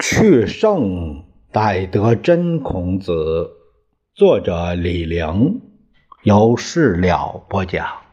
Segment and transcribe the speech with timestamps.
[0.00, 3.50] 去圣逮得真孔子，
[4.14, 5.60] 作者李陵，
[6.22, 8.03] 由事了播讲。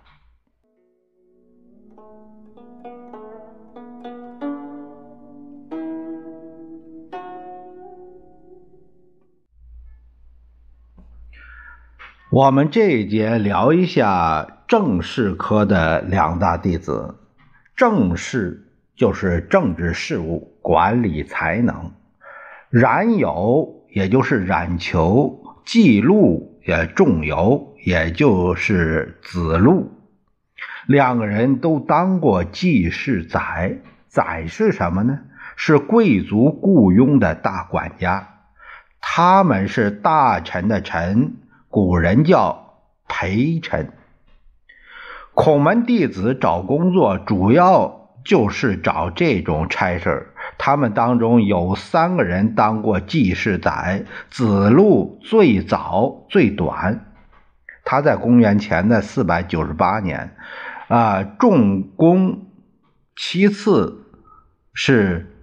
[12.31, 17.15] 我们这一节聊一下政事科的两大弟子，
[17.75, 18.67] 政事。
[18.95, 21.91] 就是政治事务管理才能，
[22.69, 29.89] 冉有也就是冉求，季路也仲由也就是子路，
[30.85, 33.77] 两个人都当过记事宰。
[34.07, 35.19] 宰是什么呢？
[35.55, 38.27] 是贵族雇佣的大管家，
[38.99, 41.33] 他们是大臣的臣，
[41.71, 42.75] 古人叫
[43.07, 43.91] 陪臣。
[45.33, 47.99] 孔门弟子找工作主要。
[48.23, 57.13] 就是找这种差事他们当中有三个人当过记事宰，子路最早最短，
[57.83, 60.35] 他在公元前的四百九十八年，
[60.87, 62.45] 啊，仲弓
[63.15, 64.05] 其次
[64.75, 65.35] 是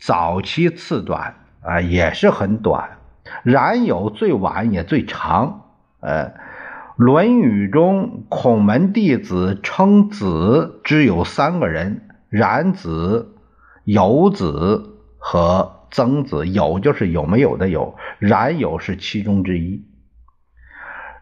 [0.00, 2.98] 早期次短啊，也是很短。
[3.44, 5.65] 冉有最晚也最长，
[6.06, 6.28] 呃，
[6.94, 12.08] 《论语》中孔门弟子称子只有三个人。
[12.28, 13.34] 冉子、
[13.82, 19.84] 有子和曾子，有就是有没有的有，冉有是其中之一。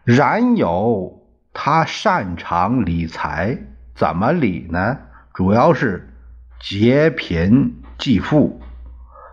[0.03, 3.57] 冉有他擅长理财，
[3.95, 4.99] 怎么理呢？
[5.33, 6.13] 主要是
[6.59, 8.61] 劫贫济富，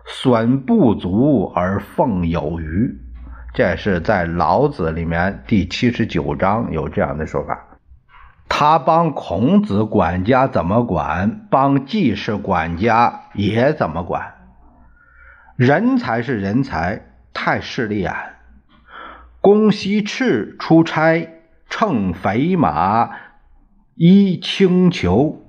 [0.07, 2.97] 损不足而奉有余。
[3.53, 7.67] 这是在老子里面第七十九章有这样的说法。
[8.49, 14.33] 他帮孔子管家怎么管，帮季氏管家也怎么管。
[15.55, 18.11] 人才是人才，太势利眼。
[19.39, 21.29] 公西赤出差，
[21.69, 23.11] 乘肥马，
[23.93, 25.45] 衣轻裘，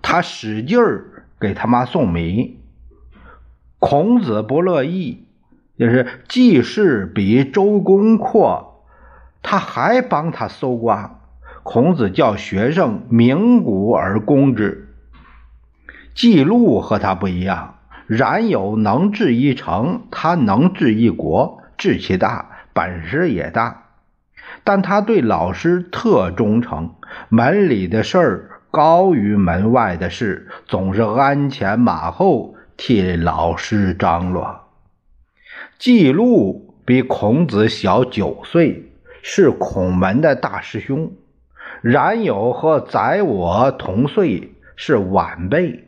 [0.00, 2.62] 他使劲儿给他妈送米。
[3.78, 5.27] 孔子不乐意，
[5.78, 8.84] 就是季氏比周公阔，
[9.42, 11.20] 他还帮他搜刮。
[11.62, 14.88] 孔子叫学生鸣鼓而攻之。
[16.14, 23.84] 季路和他不一样，冉有能治一城，他能治一国，志气大，本事也大。
[24.64, 26.94] 但他对老师特忠诚，
[27.28, 34.67] 门里的事儿高于门外的事，总是鞍前马后替老师张罗。
[35.78, 38.90] 季路比孔子小九岁，
[39.22, 41.12] 是孔门的大师兄。
[41.82, 45.84] 冉有和宰我同岁，是晚辈，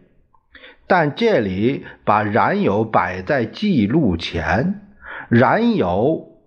[0.87, 4.81] 但这里把冉有摆在记录前。
[5.29, 6.39] 冉有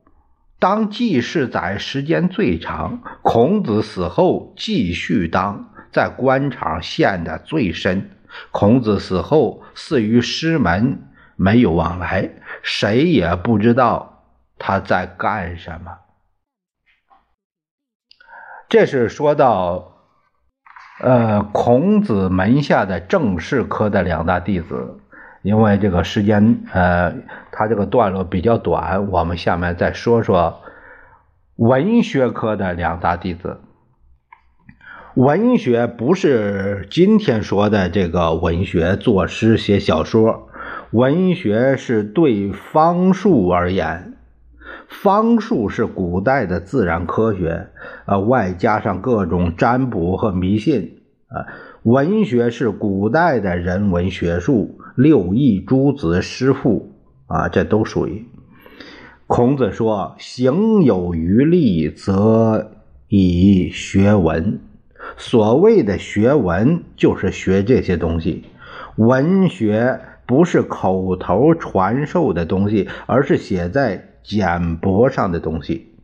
[0.58, 8.10] 当记事宰时间最长，孔子死后继续当，在官场陷得最深。
[8.52, 11.02] 孔子死后，死于师门，
[11.36, 12.30] 没有往来，
[12.62, 14.24] 谁也不知道
[14.58, 15.98] 他在干什么。
[18.70, 19.94] 这是说到，
[21.02, 25.00] 呃，孔子门下的正事科的两大弟子。
[25.42, 27.14] 因为这个时间，呃，
[27.52, 30.62] 他这个段落比较短，我们下面再说说
[31.58, 33.60] 文学科的两大弟子。
[35.16, 40.48] 文学不是今天说的这个文学，作诗写小说。
[40.94, 44.14] 文学是对方术而言。
[44.88, 47.70] 方术是古代的自然科学，
[48.06, 51.00] 啊，外加上各种占卜和迷信，
[51.30, 51.50] 啊，
[51.82, 56.92] 文学是古代的人文学术，六艺、诸子、诗赋，
[57.26, 58.28] 啊，这都属于。
[59.26, 62.72] 孔子说：“行有余力，则
[63.08, 64.60] 以学文。”
[65.18, 68.46] 所谓的学文，就是学这些东西。
[68.96, 74.10] 文学不是口头传授的东西，而是写在。
[74.26, 75.98] 简帛上的东西，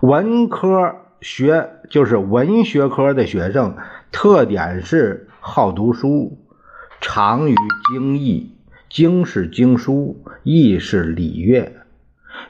[0.00, 3.78] 文科学就是文学科的学生，
[4.10, 6.36] 特点是好读书，
[7.00, 7.54] 长于
[7.90, 8.58] 经义。
[8.90, 11.72] 经是经书，义是礼乐。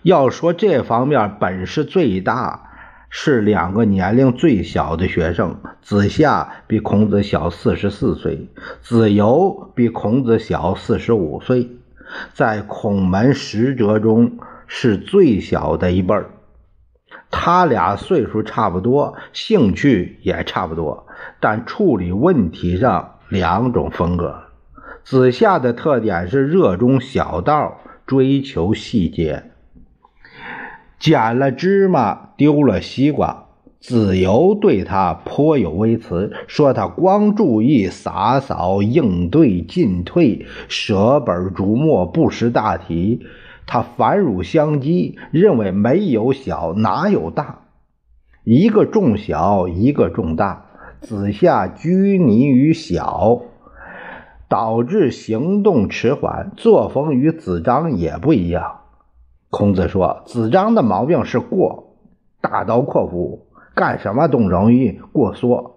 [0.03, 2.72] 要说这方面本事最大，
[3.15, 5.55] 是两个年龄最小的学生。
[5.83, 8.49] 子夏比孔子小四十四岁，
[8.81, 11.69] 子游比孔子小四十五岁。
[12.33, 16.31] 在孔门十哲中是最小的一辈儿
[17.31, 21.07] 他俩岁数差不多，兴趣也差不多，
[21.39, 24.43] 但处理问题上两种风格。
[25.05, 29.52] 子夏的特点是热衷小道，追求细节。
[31.03, 33.47] 捡了芝麻丢了西瓜，
[33.81, 43.27] 子由对他颇有微词，说他光注意洒扫应对进退，舍本逐末，不识大体。
[43.67, 47.63] 他反乳相讥，认为没有小哪有大，
[48.45, 50.67] 一个重小，一个重大。
[51.01, 53.43] 子夏拘泥于小，
[54.49, 58.82] 导致行动迟缓，作风与子张也不一样。
[59.53, 61.99] 孔子说，子张的毛病是过，
[62.41, 65.75] 大刀阔斧，干什么都容易过缩；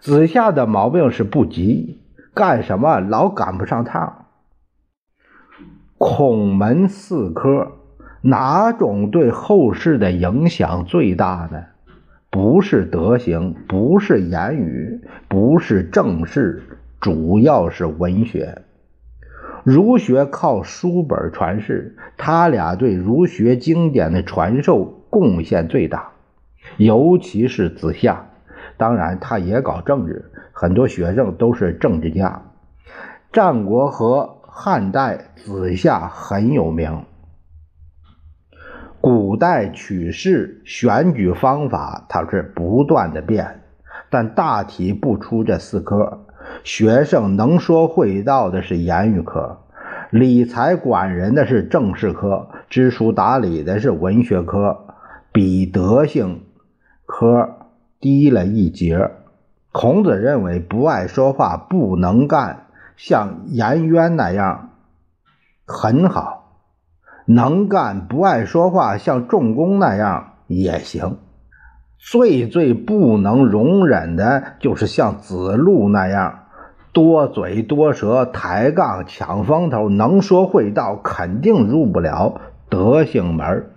[0.00, 2.00] 子夏的毛病是不急，
[2.34, 4.26] 干什么老赶不上趟。
[5.96, 7.68] 孔门四科，
[8.20, 11.62] 哪种对后世的影响最大呢？
[12.30, 16.64] 不是德行，不是言语，不是政事，
[17.00, 18.60] 主要是文学。
[19.64, 26.12] 儒学靠书本传世，他俩对儒学经典的传授贡献最大，
[26.76, 28.30] 尤其是子夏。
[28.76, 32.42] 当然，他也搞政治，很多学生都是政治家。
[33.32, 34.38] 战国和。
[34.54, 37.06] 汉代子夏很有名，
[39.00, 43.62] 古代取士选举方法它是不断的变，
[44.10, 46.26] 但大体不出这四科。
[46.64, 49.58] 学生能说会道的是言语科，
[50.10, 54.86] 理财管人的是政事科，知书达理的是文学科，
[55.32, 56.42] 比德性
[57.06, 57.48] 科
[58.00, 59.10] 低了一截。
[59.72, 62.66] 孔子认为不爱说话不能干。
[62.94, 64.70] 像颜渊那样
[65.66, 66.60] 很好，
[67.24, 71.16] 能干不爱说话；像仲弓那样也行。
[72.04, 76.46] 最最不能容忍的就是像子路那样
[76.92, 83.70] 多嘴多舌、抬杠抢风头，能说会道，肯定入不了德行门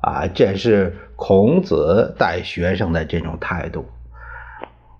[0.00, 3.86] 啊，这是孔子带学生的这种态度。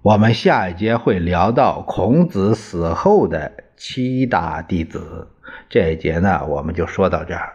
[0.02, 5.28] 我们下一节会聊到孔子死后的七大弟子，
[5.70, 7.54] 这一节呢，我们就说到这儿。